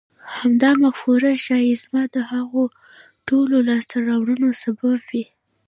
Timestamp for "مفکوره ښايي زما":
0.83-2.03